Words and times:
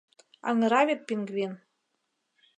Аҥыра 0.49 0.81
вет 0.87 1.01
пингвин. 1.07 1.53